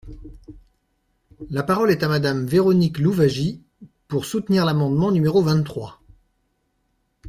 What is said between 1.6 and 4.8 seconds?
parole est à Madame Véronique Louwagie, pour soutenir